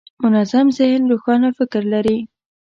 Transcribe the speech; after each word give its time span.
منظم 0.23 0.67
ذهن 0.77 1.01
روښانه 1.11 1.49
فکر 1.59 1.83
لري. 1.93 2.17